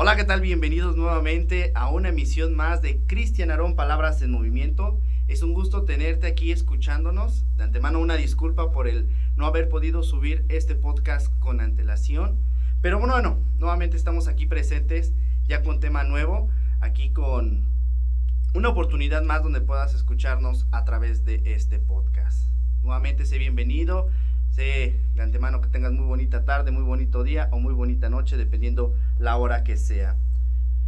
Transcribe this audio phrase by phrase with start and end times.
[0.00, 0.40] Hola, ¿qué tal?
[0.40, 5.00] Bienvenidos nuevamente a una emisión más de Cristian Arón Palabras en Movimiento.
[5.26, 7.44] Es un gusto tenerte aquí escuchándonos.
[7.56, 12.40] De antemano una disculpa por el no haber podido subir este podcast con antelación.
[12.80, 15.14] Pero bueno, bueno, nuevamente estamos aquí presentes
[15.48, 17.66] ya con tema nuevo, aquí con
[18.54, 22.52] una oportunidad más donde puedas escucharnos a través de este podcast.
[22.82, 24.10] Nuevamente sé bienvenido.
[24.58, 28.92] De antemano que tengas muy bonita tarde, muy bonito día o muy bonita noche, dependiendo
[29.16, 30.16] la hora que sea.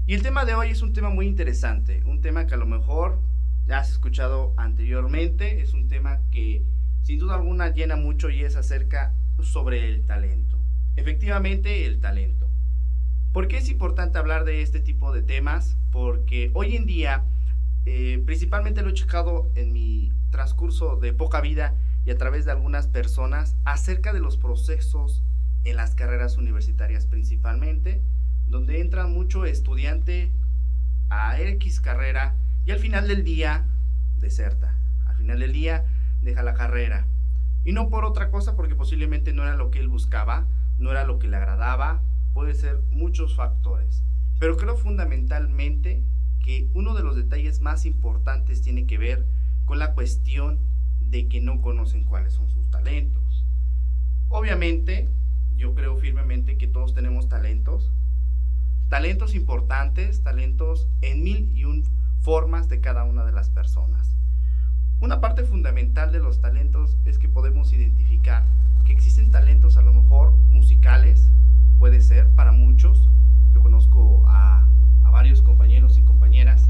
[0.06, 2.66] Y el tema de hoy es un tema muy interesante, un tema que a lo
[2.66, 3.20] mejor
[3.66, 6.64] ya has escuchado anteriormente, es un tema que
[7.02, 10.58] sin duda alguna llena mucho y es acerca sobre el talento.
[10.96, 12.50] Efectivamente, el talento.
[13.32, 15.78] ¿Por qué es importante hablar de este tipo de temas?
[15.92, 17.24] Porque hoy en día,
[17.84, 21.76] eh, principalmente lo he checado en mi transcurso de poca vida,
[22.10, 25.22] a través de algunas personas acerca de los procesos
[25.64, 28.02] en las carreras universitarias principalmente,
[28.46, 30.32] donde entra mucho estudiante
[31.10, 33.66] a X carrera y al final del día
[34.16, 34.78] deserta.
[35.06, 35.84] Al final del día
[36.22, 37.06] deja la carrera.
[37.64, 41.04] Y no por otra cosa, porque posiblemente no era lo que él buscaba, no era
[41.04, 44.02] lo que le agradaba, puede ser muchos factores.
[44.38, 46.02] Pero creo fundamentalmente
[46.42, 49.26] que uno de los detalles más importantes tiene que ver
[49.66, 50.60] con la cuestión
[51.10, 53.44] de que no conocen cuáles son sus talentos.
[54.28, 55.08] Obviamente,
[55.56, 57.92] yo creo firmemente que todos tenemos talentos,
[58.88, 61.84] talentos importantes, talentos en mil y un
[62.20, 64.16] formas de cada una de las personas.
[65.00, 68.44] Una parte fundamental de los talentos es que podemos identificar
[68.84, 71.30] que existen talentos a lo mejor musicales,
[71.78, 73.08] puede ser para muchos.
[73.52, 74.68] Yo conozco a,
[75.02, 76.68] a varios compañeros y compañeras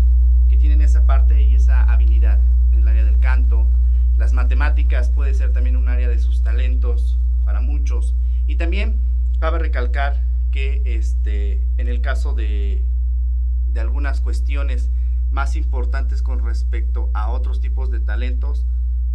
[0.49, 2.41] que tienen esa parte y esa habilidad
[2.73, 3.67] en el área del canto,
[4.17, 4.33] las
[4.71, 8.15] matemáticas puede ser también un área de sus talentos para muchos.
[8.47, 9.01] Y también
[9.41, 12.85] cabe recalcar que este, en el caso de,
[13.73, 14.89] de algunas cuestiones
[15.33, 18.65] más importantes con respecto a otros tipos de talentos,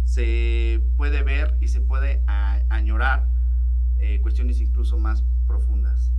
[0.04, 2.22] se puede ver y se puede
[2.68, 3.26] añorar
[3.98, 6.12] eh, cuestiones incluso más profundas.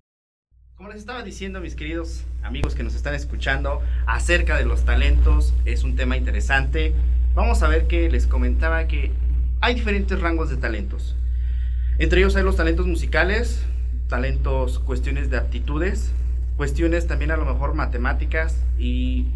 [0.75, 5.53] Como les estaba diciendo, mis queridos amigos que nos están escuchando, acerca de los talentos,
[5.65, 6.95] es un tema interesante
[7.37, 9.11] vamos a ver que les comentaba que
[9.61, 11.15] hay diferentes rangos de talentos.
[11.99, 13.65] Entre ellos hay los talentos musicales,
[14.07, 16.11] talentos, cuestiones de aptitudes,
[16.55, 19.27] cuestiones también a lo mejor matemáticas y,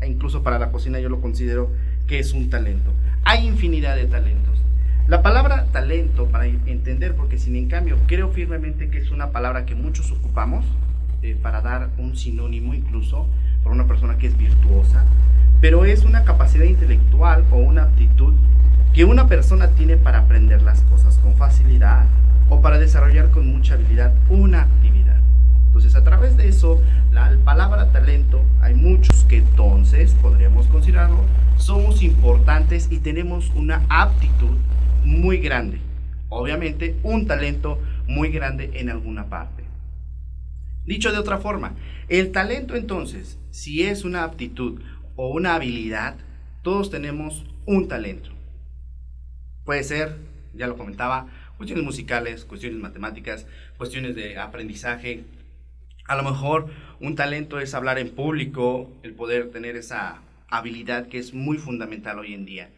[0.00, 1.70] e incluso para la cocina yo lo considero
[2.06, 2.92] que es un talento.
[3.24, 4.58] Hay infinidad de talentos.
[5.06, 9.64] La palabra talento, para entender, porque sin en cambio creo firmemente que es una palabra
[9.64, 10.66] que muchos ocupamos
[11.22, 13.26] eh, para dar un sinónimo incluso
[13.62, 15.04] para una persona que es virtuosa,
[15.62, 18.34] pero es una capacidad intelectual o una aptitud
[18.92, 22.06] que una persona tiene para aprender las cosas con facilidad
[22.48, 25.20] o para desarrollar con mucha habilidad una actividad.
[25.66, 31.24] Entonces, a través de eso, la palabra talento, hay muchos que entonces podríamos considerarlo,
[31.56, 34.56] somos importantes y tenemos una aptitud
[35.04, 35.78] muy grande.
[36.28, 39.64] Obviamente, un talento muy grande en alguna parte.
[40.84, 41.74] Dicho de otra forma,
[42.08, 44.80] el talento entonces, si es una aptitud
[45.16, 46.14] o una habilidad,
[46.62, 48.30] todos tenemos un talento.
[49.68, 50.16] Puede ser,
[50.54, 51.26] ya lo comentaba,
[51.58, 53.46] cuestiones musicales, cuestiones matemáticas,
[53.76, 55.24] cuestiones de aprendizaje.
[56.06, 56.70] A lo mejor
[57.00, 62.18] un talento es hablar en público, el poder tener esa habilidad que es muy fundamental
[62.18, 62.70] hoy en día.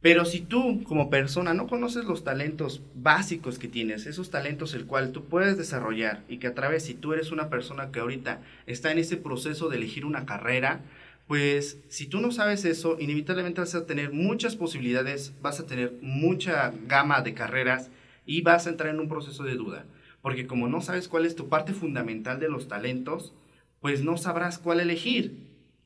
[0.00, 4.86] Pero si tú como persona no conoces los talentos básicos que tienes, esos talentos el
[4.86, 8.40] cual tú puedes desarrollar y que a través, si tú eres una persona que ahorita
[8.66, 10.82] está en ese proceso de elegir una carrera,
[11.26, 15.94] pues si tú no sabes eso, inevitablemente vas a tener muchas posibilidades, vas a tener
[16.02, 17.90] mucha gama de carreras
[18.26, 19.86] y vas a entrar en un proceso de duda.
[20.20, 23.32] Porque como no sabes cuál es tu parte fundamental de los talentos,
[23.80, 25.36] pues no sabrás cuál elegir.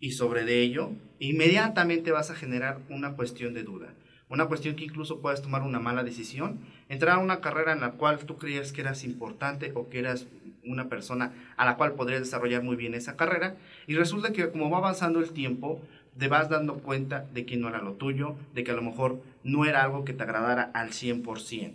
[0.01, 3.95] Y sobre de ello, inmediatamente vas a generar una cuestión de duda.
[4.31, 6.59] Una cuestión que incluso puedes tomar una mala decisión,
[6.89, 10.27] entrar a una carrera en la cual tú creías que eras importante o que eras
[10.65, 14.69] una persona a la cual podrías desarrollar muy bien esa carrera y resulta que como
[14.69, 15.81] va avanzando el tiempo,
[16.19, 19.23] te vas dando cuenta de que no era lo tuyo, de que a lo mejor
[19.45, 21.73] no era algo que te agradara al 100%.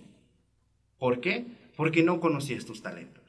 [1.00, 1.46] ¿Por qué?
[1.76, 3.23] Porque no conocías tus talentos.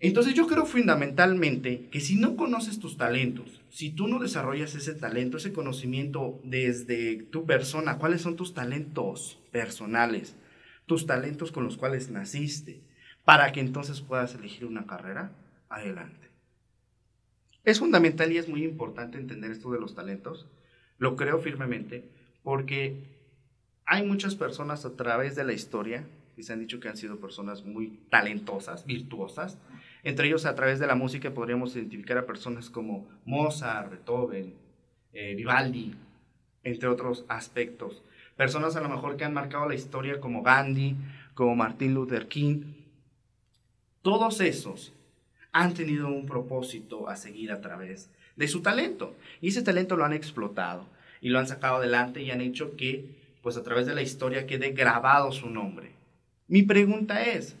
[0.00, 4.94] Entonces yo creo fundamentalmente que si no conoces tus talentos, si tú no desarrollas ese
[4.94, 10.36] talento, ese conocimiento desde tu persona, cuáles son tus talentos personales,
[10.86, 12.82] tus talentos con los cuales naciste,
[13.24, 15.32] para que entonces puedas elegir una carrera,
[15.68, 16.28] adelante.
[17.64, 20.46] Es fundamental y es muy importante entender esto de los talentos,
[20.98, 22.10] lo creo firmemente,
[22.42, 23.02] porque
[23.86, 26.06] hay muchas personas a través de la historia
[26.36, 29.58] que se han dicho que han sido personas muy talentosas, virtuosas,
[30.04, 34.54] Entre ellos, a través de la música podríamos identificar a personas como Mozart, Beethoven,
[35.14, 35.94] eh, Vivaldi,
[36.62, 38.02] entre otros aspectos.
[38.36, 40.94] Personas a lo mejor que han marcado la historia como Gandhi,
[41.32, 42.74] como Martin Luther King.
[44.02, 44.92] Todos esos
[45.52, 49.14] han tenido un propósito a seguir a través de su talento.
[49.40, 50.86] Y ese talento lo han explotado
[51.22, 53.06] y lo han sacado adelante y han hecho que,
[53.40, 55.92] pues a través de la historia, quede grabado su nombre.
[56.46, 57.56] Mi pregunta es,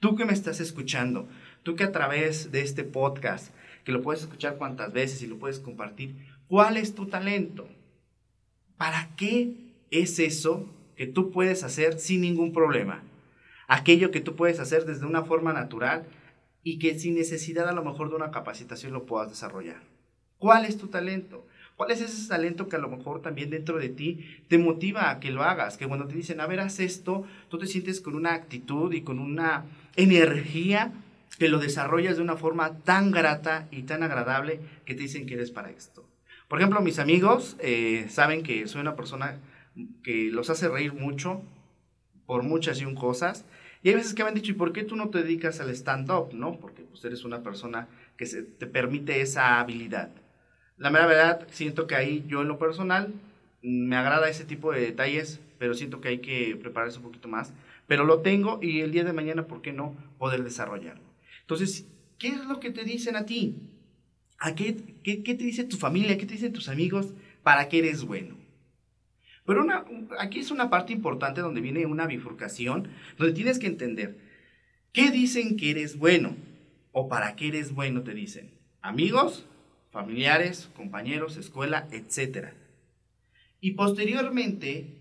[0.00, 1.28] tú que me estás escuchando,
[1.68, 3.52] tú que a través de este podcast,
[3.84, 6.16] que lo puedes escuchar cuantas veces y lo puedes compartir,
[6.48, 7.68] ¿cuál es tu talento?
[8.78, 9.52] ¿Para qué
[9.90, 10.66] es eso
[10.96, 13.02] que tú puedes hacer sin ningún problema?
[13.66, 16.06] Aquello que tú puedes hacer desde una forma natural
[16.62, 19.82] y que sin necesidad a lo mejor de una capacitación lo puedas desarrollar.
[20.38, 21.46] ¿Cuál es tu talento?
[21.76, 25.20] ¿Cuál es ese talento que a lo mejor también dentro de ti te motiva a
[25.20, 25.76] que lo hagas?
[25.76, 29.02] Que cuando te dicen, a ver, haz esto, tú te sientes con una actitud y
[29.02, 29.66] con una
[29.96, 30.94] energía
[31.38, 35.34] que lo desarrollas de una forma tan grata y tan agradable que te dicen que
[35.34, 36.08] eres para esto.
[36.48, 39.38] Por ejemplo, mis amigos eh, saben que soy una persona
[40.02, 41.42] que los hace reír mucho
[42.26, 43.44] por muchas y un cosas.
[43.82, 45.70] Y hay veces que me han dicho, ¿y por qué tú no te dedicas al
[45.70, 46.32] stand-up?
[46.32, 46.58] ¿No?
[46.58, 50.10] Porque pues, eres una persona que te permite esa habilidad.
[50.76, 53.12] La mera verdad, siento que ahí yo en lo personal
[53.62, 57.52] me agrada ese tipo de detalles, pero siento que hay que prepararse un poquito más.
[57.86, 61.07] Pero lo tengo y el día de mañana, ¿por qué no poder desarrollarlo?
[61.48, 61.86] Entonces,
[62.18, 63.56] ¿qué es lo que te dicen a ti?
[64.38, 66.18] ¿A qué, qué, te dice tu familia?
[66.18, 67.14] ¿Qué te dicen tus amigos?
[67.42, 68.36] ¿Para qué eres bueno?
[69.46, 69.86] Pero una,
[70.18, 74.18] aquí es una parte importante donde viene una bifurcación, donde tienes que entender,
[74.92, 76.36] ¿qué dicen que eres bueno?
[76.92, 78.50] ¿O para qué eres bueno te dicen?
[78.82, 79.46] Amigos,
[79.90, 82.48] familiares, compañeros, escuela, etc.
[83.58, 84.98] Y posteriormente,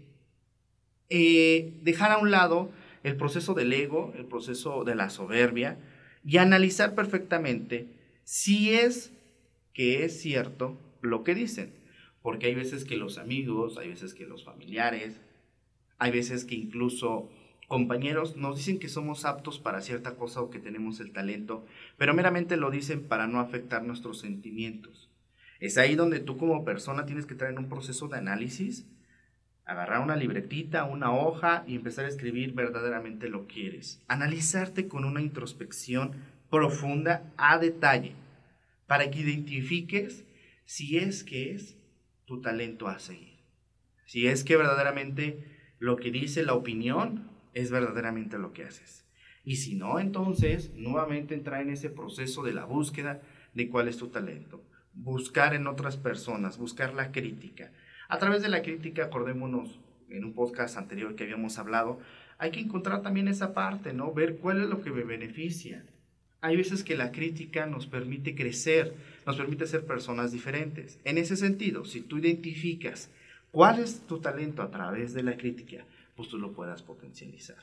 [1.10, 2.72] eh, dejar a un lado
[3.04, 5.78] el proceso del ego, el proceso de la soberbia,
[6.28, 7.88] y analizar perfectamente
[8.26, 9.14] si es
[9.74, 11.72] que es cierto lo que dicen.
[12.22, 15.22] Porque hay veces que los amigos, hay veces que los familiares,
[15.98, 17.30] hay veces que incluso
[17.70, 21.66] compañeros nos dicen que somos aptos para cierta cosa o que tenemos el talento,
[21.98, 25.10] pero meramente lo dicen para no afectar nuestros sentimientos.
[25.62, 28.86] Es ahí donde tú como persona tienes que traer un proceso de análisis,
[29.68, 34.02] agarrar una libretita, una hoja y empezar a escribir verdaderamente lo que quieres.
[34.08, 36.14] Analizarte con una introspección
[36.50, 38.14] profunda a detalle
[38.88, 40.24] para que identifiques
[40.64, 41.78] si es que es
[42.26, 43.40] tu talento a seguir.
[44.06, 45.44] Si es que verdaderamente
[45.80, 49.06] lo que dice la opinión es verdaderamente lo que haces.
[49.44, 53.22] Y si no, entonces nuevamente entrar en ese proceso de la búsqueda
[53.54, 54.64] de cuál es tu talento.
[54.94, 57.72] Buscar en otras personas, buscar la crítica.
[58.10, 62.00] A través de la crítica, acordémonos en un podcast anterior que habíamos hablado,
[62.38, 64.14] hay que encontrar también esa parte, ¿no?
[64.14, 65.84] Ver cuál es lo que me beneficia.
[66.40, 68.94] Hay veces que la crítica nos permite crecer,
[69.26, 71.00] nos permite ser personas diferentes.
[71.04, 73.10] En ese sentido, si tú identificas
[73.52, 75.84] cuál es tu talento a través de la crítica,
[76.16, 77.58] pues tú lo puedas potencializar.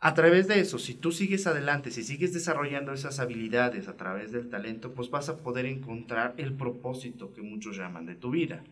[0.00, 4.32] A través de eso, si tú sigues adelante, si sigues desarrollando esas habilidades a través
[4.32, 8.62] del talento, pues vas a poder encontrar el propósito que muchos llaman de tu vida.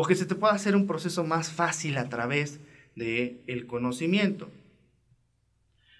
[0.00, 2.60] O que se te pueda hacer un proceso más fácil a través
[2.94, 4.48] del el conocimiento.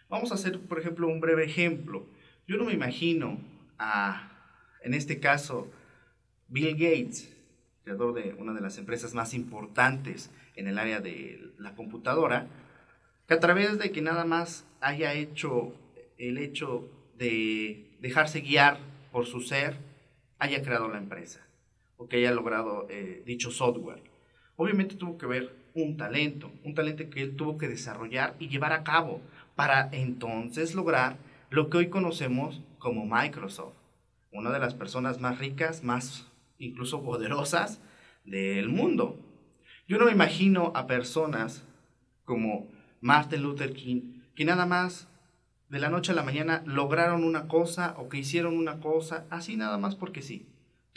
[0.09, 2.07] Vamos a hacer, por ejemplo, un breve ejemplo.
[2.47, 3.41] Yo no me imagino
[3.77, 5.69] a, en este caso,
[6.47, 7.37] Bill Gates,
[7.83, 12.47] creador de una de las empresas más importantes en el área de la computadora,
[13.27, 15.75] que a través de que nada más haya hecho
[16.19, 18.79] el hecho de dejarse guiar
[19.11, 19.77] por su ser,
[20.39, 21.48] haya creado la empresa
[21.99, 24.03] o que haya logrado eh, dicho software.
[24.57, 28.73] Obviamente tuvo que ver un talento, un talento que él tuvo que desarrollar y llevar
[28.73, 29.21] a cabo
[29.55, 31.19] para entonces lograr
[31.51, 33.75] lo que hoy conocemos como Microsoft,
[34.33, 37.81] una de las personas más ricas, más incluso poderosas
[38.25, 39.19] del mundo.
[39.87, 41.67] Yo no me imagino a personas
[42.25, 42.69] como
[43.01, 45.09] Martin Luther King que nada más
[45.69, 49.57] de la noche a la mañana lograron una cosa o que hicieron una cosa, así
[49.57, 50.47] nada más porque sí.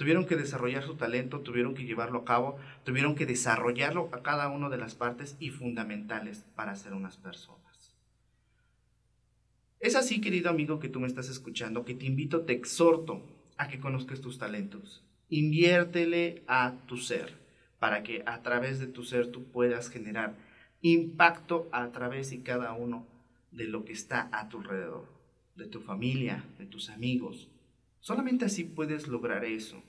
[0.02, 4.50] Tuvieron que desarrollar su talento, tuvieron que llevarlo a cabo, tuvieron que desarrollarlo a cada
[4.50, 7.96] una de las partes y fundamentales para ser unas personas.
[9.80, 13.22] Es así, querido amigo que tú me estás escuchando, que te invito, te exhorto
[13.58, 15.04] a que conozcas tus talentos.
[15.30, 17.36] Inviértele a tu ser
[17.78, 20.34] para que a través de tu ser tú puedas generar
[20.82, 23.06] impacto a través y cada uno
[23.52, 25.06] de lo que está a tu alrededor,
[25.56, 27.50] de tu familia, de tus amigos.
[28.00, 29.84] Solamente así puedes lograr eso.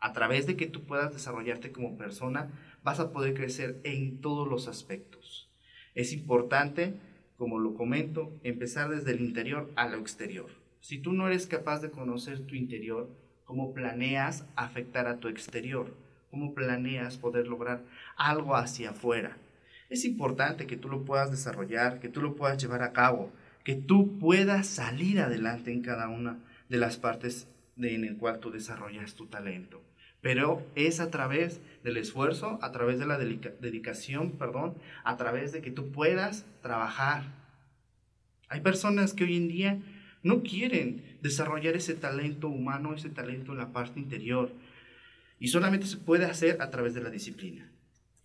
[0.00, 2.50] A través de que tú puedas desarrollarte como persona,
[2.82, 5.50] vas a poder crecer en todos los aspectos.
[5.94, 6.94] Es importante,
[7.36, 10.50] como lo comento, empezar desde el interior a lo exterior.
[10.80, 13.08] Si tú no eres capaz de conocer tu interior,
[13.44, 15.92] ¿cómo planeas afectar a tu exterior?
[16.30, 17.82] ¿Cómo planeas poder lograr
[18.16, 19.38] algo hacia afuera?
[19.88, 23.32] Es importante que tú lo puedas desarrollar, que tú lo puedas llevar a cabo,
[23.64, 26.38] que tú puedas salir adelante en cada una
[26.68, 29.82] de las partes en el cual tú desarrollas tu talento.
[30.20, 35.60] Pero es a través del esfuerzo, a través de la dedicación, perdón, a través de
[35.60, 37.24] que tú puedas trabajar.
[38.48, 39.82] Hay personas que hoy en día
[40.22, 44.50] no quieren desarrollar ese talento humano, ese talento en la parte interior.
[45.38, 47.70] Y solamente se puede hacer a través de la disciplina,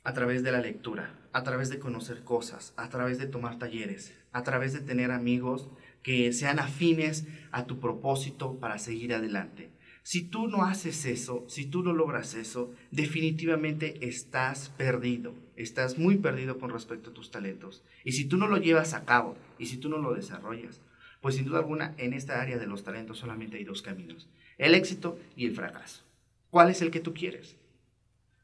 [0.03, 4.17] a través de la lectura, a través de conocer cosas, a través de tomar talleres,
[4.31, 5.70] a través de tener amigos
[6.03, 9.70] que sean afines a tu propósito para seguir adelante.
[10.03, 16.17] Si tú no haces eso, si tú no logras eso, definitivamente estás perdido, estás muy
[16.17, 17.84] perdido con respecto a tus talentos.
[18.03, 20.81] Y si tú no lo llevas a cabo y si tú no lo desarrollas,
[21.22, 24.27] pues sin duda alguna en esta área de los talentos solamente hay dos caminos,
[24.58, 26.03] el éxito y el fracaso.
[26.50, 27.55] ¿Cuál es el que tú quieres?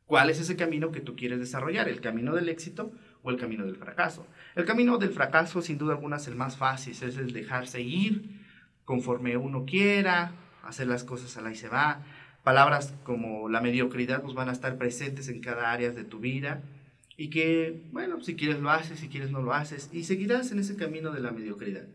[0.06, 1.90] ¿Cuál es ese camino que tú quieres desarrollar?
[1.90, 2.92] ¿El camino del éxito
[3.32, 4.26] el camino del fracaso?
[4.56, 8.46] El camino del fracaso sin duda alguna es el más fácil, es el dejarse ir
[8.86, 10.32] conforme uno quiera,
[10.64, 12.04] hacer las cosas a la y se va.
[12.44, 16.62] Palabras como la mediocridad pues van a estar presentes en cada área de tu vida
[17.18, 20.60] y que, bueno, si quieres lo haces, si quieres no lo haces y seguirás en
[20.60, 21.88] ese camino de la mediocridad.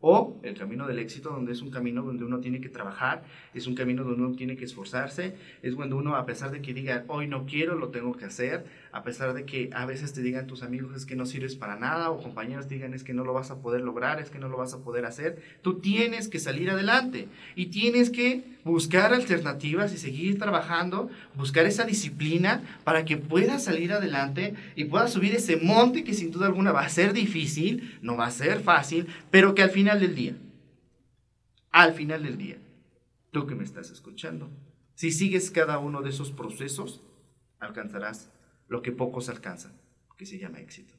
[0.00, 3.24] O el camino del éxito, donde es un camino donde uno tiene que trabajar,
[3.54, 6.74] es un camino donde uno tiene que esforzarse, es cuando uno, a pesar de que
[6.74, 10.20] diga, hoy no quiero, lo tengo que hacer, a pesar de que a veces te
[10.20, 13.24] digan tus amigos es que no sirves para nada, o compañeros digan es que no
[13.24, 16.28] lo vas a poder lograr, es que no lo vas a poder hacer, tú tienes
[16.28, 23.04] que salir adelante y tienes que buscar alternativas y seguir trabajando, buscar esa disciplina para
[23.04, 26.88] que puedas salir adelante y puedas subir ese monte que sin duda alguna va a
[26.88, 30.36] ser difícil, no va a ser fácil, pero que al final del día,
[31.70, 32.58] al final del día,
[33.30, 34.50] tú que me estás escuchando,
[34.94, 37.02] si sigues cada uno de esos procesos,
[37.60, 38.30] alcanzarás
[38.66, 39.72] lo que pocos alcanzan,
[40.16, 40.94] que se llama éxito.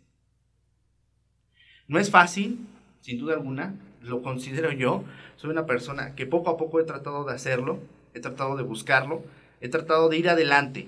[1.87, 2.65] No es fácil,
[3.01, 5.03] sin duda alguna, lo considero yo.
[5.35, 7.79] Soy una persona que poco a poco he tratado de hacerlo,
[8.13, 9.23] he tratado de buscarlo,
[9.61, 10.87] he tratado de ir adelante,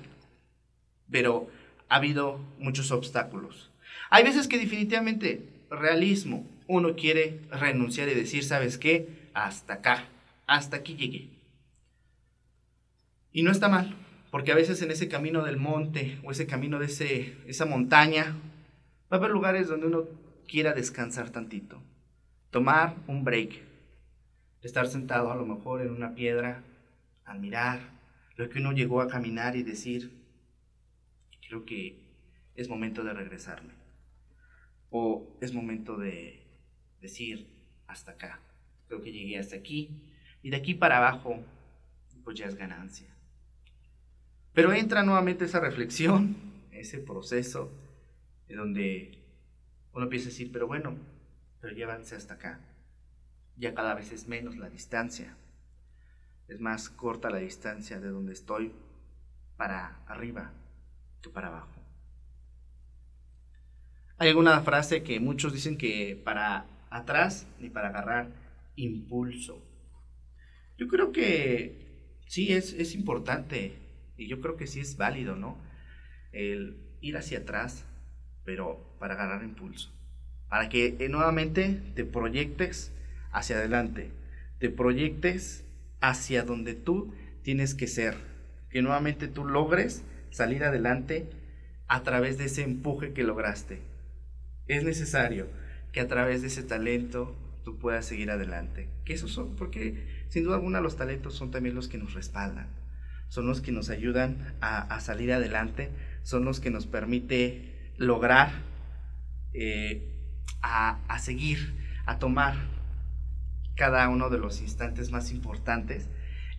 [1.10, 1.48] pero
[1.90, 3.72] ha habido muchos obstáculos.
[4.10, 9.30] Hay veces que definitivamente, realismo, uno quiere renunciar y decir, ¿sabes qué?
[9.34, 10.06] Hasta acá,
[10.48, 11.30] hasta aquí llegué.
[13.34, 13.96] Y no está mal,
[14.32, 18.38] porque a veces en ese camino del monte o ese camino de ese, esa montaña,
[19.12, 20.06] va a haber lugares donde uno
[20.48, 21.82] quiera descansar tantito
[22.50, 23.62] tomar un break,
[24.62, 26.64] estar sentado a lo mejor en una piedra,
[27.26, 27.80] admirar
[28.36, 30.12] lo que uno llegó a caminar y decir,
[31.48, 32.00] creo que
[32.56, 33.74] es momento de regresarme.
[34.90, 36.49] O es momento de
[37.02, 37.48] decir,
[37.88, 38.40] hasta acá,
[38.88, 39.90] creo que llegué hasta aquí.
[40.42, 41.40] Y de aquí para abajo,
[42.24, 43.08] pues ya es ganancia.
[44.54, 46.36] Pero entra nuevamente esa reflexión,
[46.72, 47.72] ese proceso,
[48.48, 49.20] de donde
[49.94, 50.96] uno empieza a decir, pero bueno,
[51.62, 52.60] pero llévanse hasta acá.
[53.58, 55.36] Ya cada vez es menos la distancia.
[56.48, 58.72] Es más corta la distancia de donde estoy
[59.58, 60.52] para arriba
[61.22, 61.80] que para abajo.
[64.18, 68.30] Hay alguna frase que muchos dicen que para atrás ni para agarrar
[68.76, 69.64] impulso.
[70.78, 73.74] Yo creo que sí es, es importante
[74.18, 75.58] y yo creo que sí es válido, ¿no?
[76.32, 77.86] El ir hacia atrás,
[78.46, 79.92] pero para agarrar impulso
[80.50, 82.92] para que eh, nuevamente te proyectes
[83.32, 84.12] hacia adelante,
[84.58, 85.64] te proyectes
[86.02, 88.16] hacia donde tú tienes que ser,
[88.70, 91.30] que nuevamente tú logres salir adelante
[91.88, 93.80] a través de ese empuje que lograste.
[94.68, 95.48] Es necesario
[95.92, 98.90] que a través de ese talento tú puedas seguir adelante.
[99.06, 102.68] Que esos son, porque sin duda alguna los talentos son también los que nos respaldan,
[103.28, 105.90] son los que nos ayudan a, salir adelante,
[106.24, 108.52] son los que nos permite lograr
[109.54, 110.16] eh,
[110.62, 112.56] a, seguir, a tomar
[113.76, 116.10] cada uno de los instantes más importantes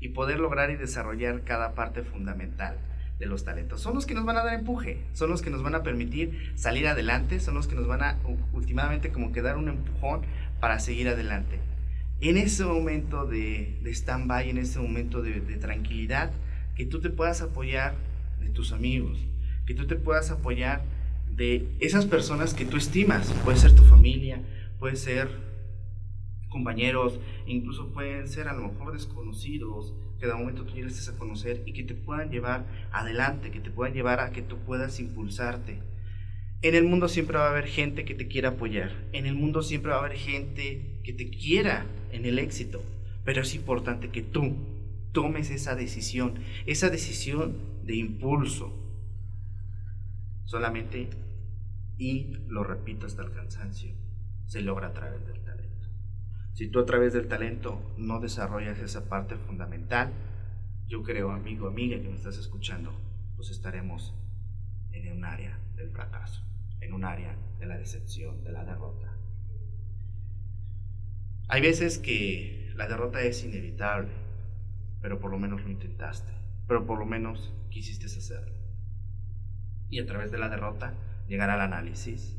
[0.00, 2.78] y poder lograr y desarrollar cada parte fundamental
[3.20, 3.80] de los talentos.
[3.80, 6.52] Son los que nos van a dar empuje, son los que nos van a permitir
[6.56, 8.18] salir adelante, son los que nos van a
[8.52, 10.22] últimamente como que dar un empujón
[10.58, 11.60] para seguir adelante.
[12.20, 16.32] En ese momento de, stand-by, en ese momento de tranquilidad,
[16.74, 17.94] que tú te puedas apoyar
[18.40, 19.18] de tus amigos,
[19.66, 20.82] que tú te puedas apoyar
[21.30, 23.32] de esas personas que tú estimas.
[23.44, 24.40] Puede ser tu familia,
[24.78, 25.28] puede ser
[26.50, 31.62] compañeros, incluso pueden ser a lo mejor desconocidos que de momento tú llegues a conocer
[31.64, 35.78] y que te puedan llevar adelante, que te puedan llevar a que tú puedas impulsarte.
[36.61, 38.90] En el mundo siempre va a haber gente que te quiera apoyar.
[39.12, 42.83] En el mundo siempre va a haber gente que te quiera en el éxito.
[43.25, 44.57] Pero es importante que tú
[45.12, 46.35] tomes esa decisión,
[46.66, 48.76] esa decisión de impulso.
[50.45, 51.09] Solamente,
[51.97, 53.92] y lo repito hasta el cansancio,
[54.47, 55.40] se logra a través del.
[56.52, 60.12] Si tú a través del talento no desarrollas esa parte fundamental,
[60.88, 62.92] yo creo, amigo, amiga que me estás escuchando,
[63.37, 64.14] pues estaremos
[64.92, 66.42] en un área del fracaso,
[66.80, 69.16] en un área de la decepción, de la derrota.
[71.49, 74.11] Hay veces que la derrota es inevitable,
[75.00, 76.33] pero por lo menos lo intentaste,
[76.66, 78.54] pero por lo menos quisiste hacerlo.
[79.88, 80.95] Y a través de la derrota
[81.26, 82.37] llegar al análisis,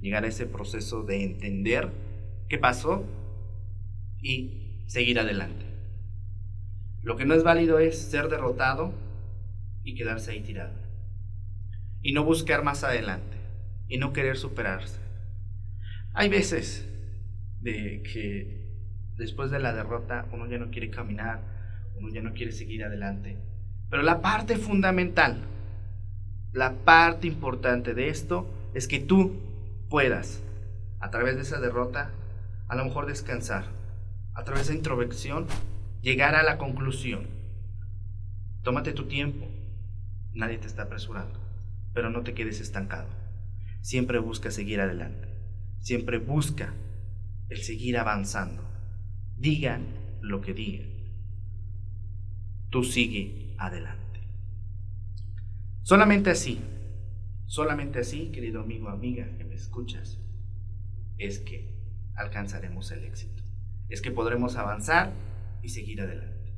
[0.00, 1.90] llegar a ese proceso de entender
[2.48, 3.04] qué pasó
[4.24, 5.66] y seguir adelante.
[7.02, 8.94] Lo que no es válido es ser derrotado
[9.84, 10.72] y quedarse ahí tirado.
[12.00, 13.36] Y no buscar más adelante
[13.86, 14.98] y no querer superarse.
[16.14, 16.88] Hay veces
[17.60, 18.64] de que
[19.16, 21.42] después de la derrota uno ya no quiere caminar,
[21.96, 23.36] uno ya no quiere seguir adelante.
[23.90, 25.36] Pero la parte fundamental,
[26.52, 29.40] la parte importante de esto es que tú
[29.90, 30.42] puedas,
[31.00, 32.10] a través de esa derrota,
[32.68, 33.83] a lo mejor descansar,
[34.34, 35.46] a través de introspección,
[36.02, 37.28] llegar a la conclusión.
[38.62, 39.46] Tómate tu tiempo,
[40.32, 41.38] nadie te está apresurando,
[41.92, 43.08] pero no te quedes estancado.
[43.80, 45.28] Siempre busca seguir adelante,
[45.78, 46.74] siempre busca
[47.48, 48.62] el seguir avanzando.
[49.36, 49.86] Digan
[50.20, 50.88] lo que digan.
[52.70, 54.20] Tú sigue adelante.
[55.82, 56.60] Solamente así,
[57.46, 60.18] solamente así, querido amigo, amiga que me escuchas,
[61.18, 61.72] es que
[62.16, 63.43] alcanzaremos el éxito.
[63.88, 65.12] Es que podremos avanzar
[65.62, 66.52] y seguir adelante.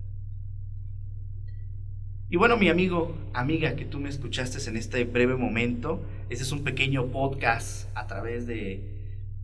[2.29, 6.53] Y bueno, mi amigo, amiga que tú me escuchaste en este breve momento, este es
[6.53, 8.97] un pequeño podcast a través de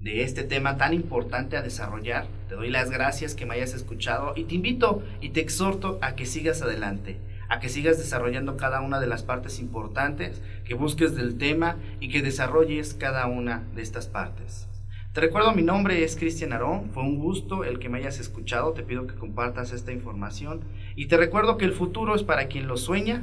[0.03, 2.27] de este tema tan importante a desarrollar.
[2.49, 6.17] Te doy las gracias que me hayas escuchado y te invito y te exhorto a
[6.17, 7.19] que sigas adelante,
[7.49, 12.09] a que sigas desarrollando cada una de las partes importantes, que busques del tema y
[12.09, 14.69] que desarrolles cada una de estas partes.
[15.13, 18.73] Te recuerdo, mi nombre es Cristian Arón, fue un gusto el que me hayas escuchado,
[18.73, 20.63] te pido que compartas esta información.
[20.97, 23.23] Y te recuerdo que el futuro es para quien lo sueña,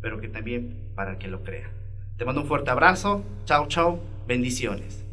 [0.00, 1.72] pero que también para quien lo crea.
[2.16, 5.03] Te mando un fuerte abrazo, chao chao, bendiciones.